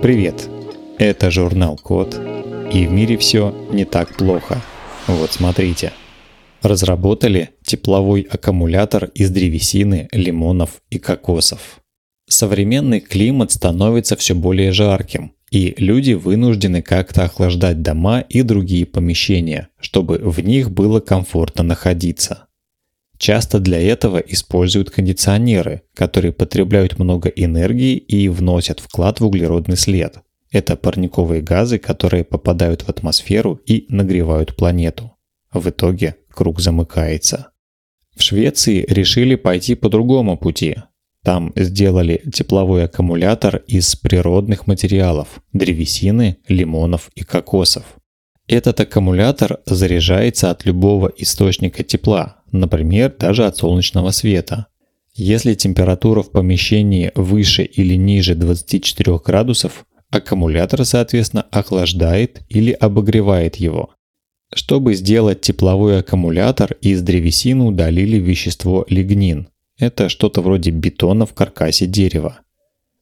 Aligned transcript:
Привет! 0.00 0.48
Это 0.98 1.28
журнал 1.28 1.76
Код, 1.76 2.20
и 2.72 2.86
в 2.86 2.92
мире 2.92 3.18
все 3.18 3.52
не 3.72 3.84
так 3.84 4.16
плохо. 4.16 4.62
Вот 5.08 5.32
смотрите. 5.32 5.92
Разработали 6.62 7.50
тепловой 7.64 8.22
аккумулятор 8.22 9.06
из 9.06 9.30
древесины, 9.30 10.08
лимонов 10.12 10.82
и 10.90 11.00
кокосов. 11.00 11.80
Современный 12.28 13.00
климат 13.00 13.50
становится 13.50 14.14
все 14.14 14.36
более 14.36 14.70
жарким, 14.70 15.32
и 15.50 15.74
люди 15.78 16.12
вынуждены 16.12 16.80
как-то 16.80 17.24
охлаждать 17.24 17.82
дома 17.82 18.20
и 18.20 18.42
другие 18.42 18.86
помещения, 18.86 19.68
чтобы 19.80 20.18
в 20.18 20.38
них 20.38 20.70
было 20.70 21.00
комфортно 21.00 21.64
находиться. 21.64 22.47
Часто 23.18 23.58
для 23.58 23.80
этого 23.80 24.18
используют 24.18 24.90
кондиционеры, 24.90 25.82
которые 25.94 26.32
потребляют 26.32 26.98
много 26.98 27.28
энергии 27.28 27.96
и 27.96 28.28
вносят 28.28 28.78
вклад 28.80 29.20
в 29.20 29.26
углеродный 29.26 29.76
след. 29.76 30.18
Это 30.50 30.76
парниковые 30.76 31.42
газы, 31.42 31.78
которые 31.78 32.24
попадают 32.24 32.82
в 32.82 32.88
атмосферу 32.88 33.60
и 33.66 33.86
нагревают 33.88 34.56
планету. 34.56 35.16
В 35.52 35.68
итоге 35.68 36.16
круг 36.30 36.60
замыкается. 36.60 37.48
В 38.16 38.22
Швеции 38.22 38.86
решили 38.88 39.34
пойти 39.34 39.74
по 39.74 39.88
другому 39.88 40.38
пути. 40.38 40.76
Там 41.24 41.52
сделали 41.56 42.22
тепловой 42.32 42.84
аккумулятор 42.84 43.56
из 43.66 43.96
природных 43.96 44.66
материалов– 44.66 45.42
древесины, 45.52 46.38
лимонов 46.48 47.10
и 47.14 47.22
кокосов. 47.22 47.84
Этот 48.48 48.80
аккумулятор 48.80 49.60
заряжается 49.66 50.50
от 50.50 50.64
любого 50.64 51.12
источника 51.18 51.84
тепла, 51.84 52.38
например, 52.50 53.14
даже 53.18 53.44
от 53.44 53.58
солнечного 53.58 54.10
света. 54.10 54.68
Если 55.14 55.52
температура 55.52 56.22
в 56.22 56.30
помещении 56.30 57.12
выше 57.14 57.64
или 57.64 57.94
ниже 57.94 58.34
24 58.34 59.18
градусов, 59.18 59.84
аккумулятор, 60.10 60.86
соответственно, 60.86 61.44
охлаждает 61.50 62.40
или 62.48 62.72
обогревает 62.72 63.56
его. 63.56 63.90
Чтобы 64.54 64.94
сделать 64.94 65.42
тепловой 65.42 65.98
аккумулятор, 65.98 66.72
из 66.80 67.02
древесины 67.02 67.64
удалили 67.64 68.16
вещество 68.16 68.86
лигнин. 68.88 69.48
Это 69.78 70.08
что-то 70.08 70.40
вроде 70.40 70.70
бетона 70.70 71.26
в 71.26 71.34
каркасе 71.34 71.84
дерева. 71.84 72.40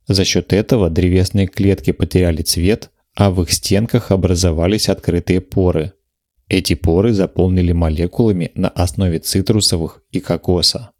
За 0.09 0.25
счет 0.25 0.53
этого 0.53 0.91
древесные 0.91 1.47
клетки 1.47 1.93
потеряли 1.93 2.43
цвет, 2.43 2.91
а 3.17 3.31
в 3.31 3.43
их 3.43 3.51
стенках 3.51 4.13
образовались 4.13 4.89
открытые 4.89 5.41
поры. 5.41 5.95
Эти 6.49 6.75
поры 6.75 7.13
заполнили 7.13 7.73
молекулами 7.73 8.53
на 8.55 8.69
основе 8.69 9.19
цитрусовых 9.19 10.03
и 10.13 10.21
кокоса. 10.21 10.91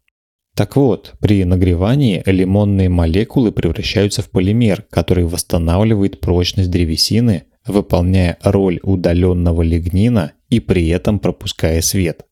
Так 0.55 0.75
вот, 0.75 1.13
при 1.19 1.45
нагревании 1.45 2.23
лимонные 2.25 2.89
молекулы 2.89 3.51
превращаются 3.51 4.23
в 4.23 4.31
полимер, 4.31 4.85
который 4.89 5.25
восстанавливает 5.25 6.19
прочность 6.19 6.71
древесины, 6.71 7.43
выполняя 7.65 8.37
роль 8.41 8.79
удаленного 8.81 9.61
лигнина 9.61 10.33
и 10.49 10.59
при 10.59 10.87
этом 10.87 11.19
пропуская 11.19 11.81
свет. 11.81 12.25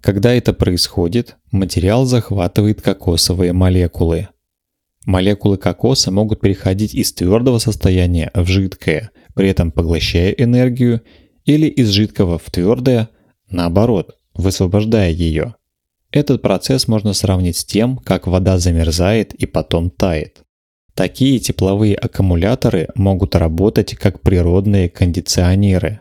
Когда 0.00 0.32
это 0.32 0.52
происходит, 0.52 1.36
материал 1.50 2.04
захватывает 2.06 2.80
кокосовые 2.80 3.52
молекулы. 3.52 4.28
Молекулы 5.06 5.56
кокоса 5.58 6.10
могут 6.10 6.40
переходить 6.40 6.94
из 6.94 7.12
твердого 7.12 7.58
состояния 7.58 8.30
в 8.34 8.46
жидкое, 8.46 9.10
при 9.34 9.48
этом 9.48 9.70
поглощая 9.70 10.30
энергию, 10.30 11.02
или 11.44 11.66
из 11.66 11.90
жидкого 11.90 12.38
в 12.38 12.50
твердое, 12.50 13.10
наоборот, 13.50 14.16
высвобождая 14.34 15.10
ее. 15.10 15.56
Этот 16.10 16.42
процесс 16.42 16.88
можно 16.88 17.12
сравнить 17.12 17.56
с 17.56 17.64
тем, 17.64 17.96
как 17.96 18.26
вода 18.26 18.58
замерзает 18.58 19.34
и 19.34 19.46
потом 19.46 19.90
тает. 19.90 20.42
Такие 20.94 21.40
тепловые 21.40 21.96
аккумуляторы 21.96 22.88
могут 22.94 23.34
работать 23.34 23.96
как 23.96 24.20
природные 24.20 24.88
кондиционеры. 24.88 26.00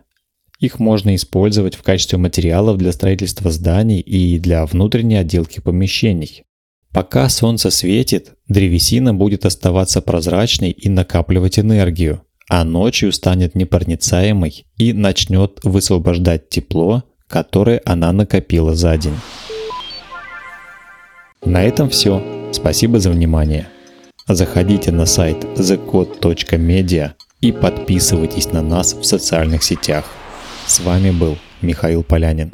Их 0.60 0.80
можно 0.80 1.16
использовать 1.16 1.76
в 1.76 1.82
качестве 1.82 2.20
материалов 2.20 2.78
для 2.78 2.92
строительства 2.92 3.50
зданий 3.50 4.00
и 4.00 4.38
для 4.38 4.66
внутренней 4.68 5.16
отделки 5.16 5.60
помещений. 5.60 6.44
Пока 6.92 7.28
солнце 7.28 7.72
светит, 7.72 8.34
древесина 8.48 9.16
будет 9.16 9.48
оставаться 9.48 10.00
прозрачной 10.00 10.70
и 10.70 10.90
накапливать 10.90 11.58
энергию, 11.58 12.22
а 12.54 12.64
ночью 12.64 13.12
станет 13.12 13.56
непроницаемой 13.56 14.68
и 14.78 14.94
начнет 14.94 15.60
высвобождать 15.64 16.50
тепло, 16.50 17.04
которое 17.28 17.82
она 17.84 18.12
накопила 18.12 18.76
за 18.76 18.96
день. 18.96 19.16
На 21.44 21.64
этом 21.64 21.90
все. 21.90 22.22
Спасибо 22.52 23.00
за 23.00 23.10
внимание. 23.10 23.70
Заходите 24.28 24.92
на 24.92 25.08
сайт 25.08 25.44
thecode.media 25.56 27.14
и 27.42 27.52
подписывайтесь 27.52 28.52
на 28.52 28.62
нас 28.62 28.94
в 28.94 29.04
социальных 29.04 29.64
сетях. 29.64 30.06
С 30.68 30.80
вами 30.80 31.10
был 31.10 31.40
Михаил 31.64 32.04
Полянин. 32.04 32.54